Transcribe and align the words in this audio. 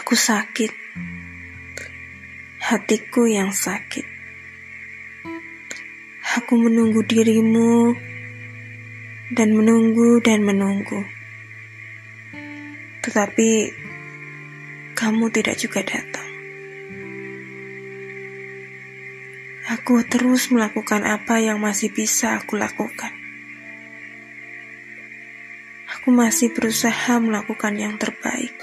Aku 0.00 0.16
sakit. 0.16 0.72
Hatiku 2.64 3.28
yang 3.28 3.52
sakit. 3.52 4.06
Aku 6.40 6.56
menunggu 6.56 7.04
dirimu 7.04 7.92
dan 9.36 9.52
menunggu 9.52 10.24
dan 10.24 10.40
menunggu. 10.40 11.04
Tetapi 13.04 13.50
kamu 14.96 15.28
tidak 15.28 15.60
juga 15.60 15.84
datang. 15.84 16.24
Aku 19.64 20.00
terus 20.08 20.48
melakukan 20.48 21.04
apa 21.04 21.44
yang 21.44 21.60
masih 21.60 21.92
bisa 21.92 22.40
aku 22.40 22.56
lakukan. 22.56 23.12
Aku 25.92 26.08
masih 26.12 26.52
berusaha 26.52 27.16
melakukan 27.20 27.76
yang 27.76 27.96
terbaik. 28.00 28.53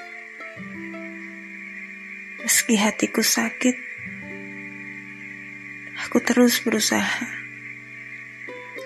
Meski 2.72 2.88
hatiku 2.88 3.20
sakit, 3.20 3.76
aku 6.08 6.24
terus 6.24 6.64
berusaha 6.64 7.28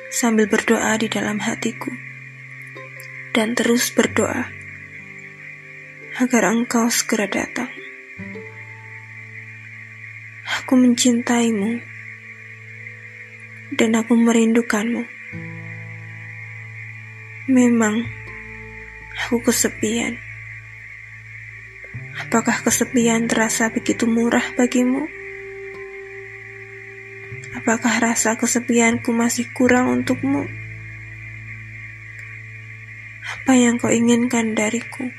sambil 0.10 0.50
berdoa 0.50 0.98
di 0.98 1.06
dalam 1.06 1.38
hatiku 1.38 1.94
dan 3.30 3.54
terus 3.54 3.94
berdoa 3.94 4.50
agar 6.18 6.50
engkau 6.50 6.90
segera 6.90 7.30
datang. 7.30 7.70
Aku 10.50 10.82
mencintaimu 10.82 11.78
dan 13.70 14.02
aku 14.02 14.18
merindukanmu. 14.18 15.06
Memang 17.54 18.02
aku 19.30 19.46
kesepian. 19.46 20.18
Apakah 22.16 22.64
kesepian 22.64 23.28
terasa 23.28 23.68
begitu 23.68 24.08
murah 24.08 24.56
bagimu? 24.56 25.04
Apakah 27.60 28.00
rasa 28.00 28.40
kesepianku 28.40 29.12
masih 29.12 29.52
kurang 29.52 29.92
untukmu? 29.92 30.48
Apa 33.20 33.52
yang 33.60 33.76
kau 33.76 33.92
inginkan 33.92 34.56
dariku? 34.56 35.12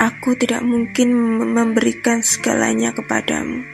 Aku 0.00 0.32
tidak 0.32 0.64
mungkin 0.64 1.12
memberikan 1.52 2.24
segalanya 2.24 2.96
kepadamu. 2.96 3.68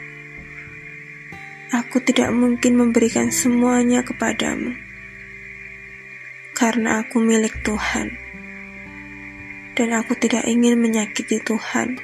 Aku 1.71 2.03
tidak 2.03 2.35
mungkin 2.35 2.83
memberikan 2.83 3.31
semuanya 3.31 4.03
kepadamu, 4.03 4.75
karena 6.57 7.05
aku 7.05 7.21
milik 7.21 7.61
Tuhan 7.61 8.28
dan 9.79 9.95
aku 9.95 10.19
tidak 10.19 10.43
ingin 10.51 10.75
menyakiti 10.75 11.39
Tuhan 11.39 12.03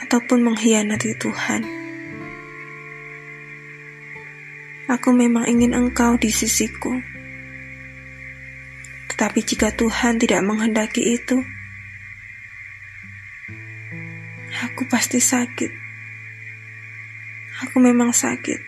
ataupun 0.00 0.40
mengkhianati 0.40 1.12
Tuhan. 1.20 1.68
Aku 4.88 5.12
memang 5.12 5.44
ingin 5.44 5.76
Engkau 5.76 6.16
di 6.16 6.32
sisiku, 6.32 6.96
tetapi 9.12 9.44
jika 9.44 9.68
Tuhan 9.76 10.16
tidak 10.16 10.40
menghendaki 10.40 11.12
itu, 11.12 11.44
aku 14.64 14.88
pasti 14.88 15.20
sakit. 15.20 15.72
Aku 17.68 17.84
memang 17.84 18.16
sakit, 18.16 18.60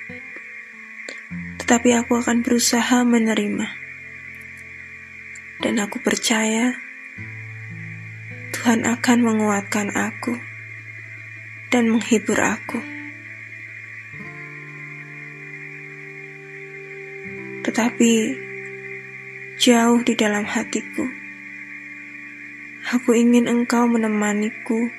tetapi 1.64 1.88
aku 1.96 2.20
akan 2.20 2.44
berusaha 2.44 3.00
menerima, 3.00 3.66
dan 5.64 5.74
aku 5.80 6.00
percaya 6.00 6.85
Tuhan 8.66 8.82
akan 8.82 9.18
menguatkan 9.22 9.94
aku 9.94 10.34
dan 11.70 11.86
menghibur 11.86 12.34
aku. 12.34 12.82
Tetapi 17.62 18.12
jauh 19.62 20.02
di 20.02 20.18
dalam 20.18 20.42
hatiku, 20.42 21.06
aku 22.90 23.14
ingin 23.14 23.46
Engkau 23.46 23.86
menemaniku 23.86 24.90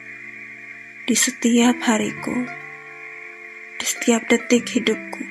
di 1.03 1.15
setiap 1.19 1.75
hariku, 1.91 2.47
di 3.75 3.83
setiap 3.83 4.31
detik 4.31 4.63
hidupku, 4.63 5.27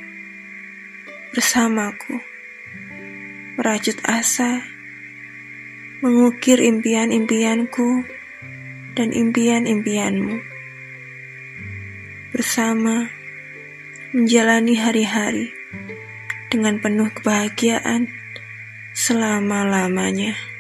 bersamaku, 1.33 2.21
merajut 3.57 3.97
asa, 4.05 4.61
mengukir 6.05 6.61
impian-impianku 6.61 8.16
dan 8.97 9.13
impian-impianmu. 9.13 10.41
Bersama 12.33 13.13
menjalani 14.17 14.75
hari-hari 14.81 15.53
dengan 16.49 16.81
penuh 16.81 17.13
kebahagiaan 17.13 18.09
selama-lamanya. 18.97 20.56